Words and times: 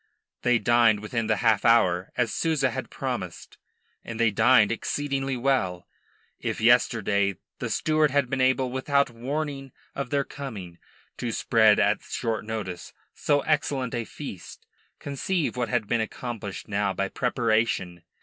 They 0.41 0.57
dined 0.57 0.99
within 1.01 1.27
the 1.27 1.35
half 1.35 1.63
hour, 1.63 2.11
as 2.17 2.33
Souza 2.33 2.71
had 2.71 2.89
promised, 2.89 3.59
and 4.03 4.19
they 4.19 4.31
dined 4.31 4.71
exceedingly 4.71 5.37
well. 5.37 5.87
If 6.39 6.59
yesterday 6.59 7.35
the 7.59 7.69
steward 7.69 8.09
had 8.09 8.27
been 8.27 8.41
able 8.41 8.71
without 8.71 9.11
warning 9.11 9.71
of 9.93 10.09
their 10.09 10.23
coming 10.23 10.79
to 11.17 11.31
spread 11.31 11.79
at 11.79 12.01
short 12.01 12.43
notice 12.45 12.93
so 13.13 13.41
excellent 13.41 13.93
a 13.93 14.05
feast, 14.05 14.65
conceive 14.97 15.55
what 15.55 15.69
had 15.69 15.85
been 15.85 16.01
accomplished 16.01 16.67
now 16.67 16.93
by 16.93 17.07
preparation. 17.07 18.01